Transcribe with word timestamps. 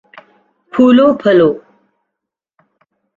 پھولو 0.71 1.07
پھلو 1.21 1.49